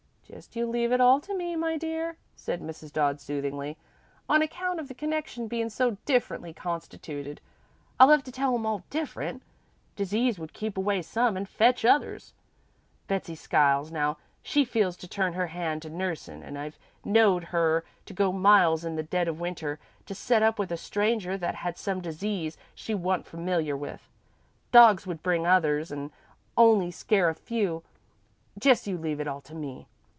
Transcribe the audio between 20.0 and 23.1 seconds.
to set up with a stranger that had some disease she